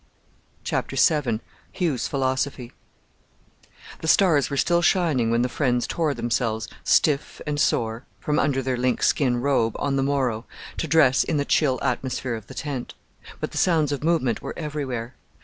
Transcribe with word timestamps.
CHAPTER 0.63 0.95
VII 0.95 1.41
HUGH'S 1.73 2.07
PHILOSOPHY 2.07 2.71
The 3.99 4.07
stars 4.07 4.49
were 4.49 4.57
still 4.57 4.81
shining 4.81 5.29
when 5.29 5.43
the 5.43 5.47
friends 5.47 5.85
tore 5.85 6.15
themselves, 6.15 6.67
stiff 6.83 7.39
and 7.45 7.59
sore, 7.59 8.05
from 8.19 8.39
under 8.39 8.63
their 8.63 8.77
lynx 8.77 9.05
skin 9.09 9.37
robe 9.41 9.75
on 9.77 9.97
the 9.97 10.01
morrow 10.01 10.45
to 10.77 10.87
dress 10.87 11.23
in 11.23 11.37
the 11.37 11.45
chill 11.45 11.77
atmosphere 11.83 12.33
of 12.33 12.47
the 12.47 12.55
tent; 12.55 12.95
but 13.39 13.51
the 13.51 13.59
sounds 13.59 13.91
of 13.91 14.03
movement 14.03 14.41
were 14.41 14.57
everywhere. 14.57 15.13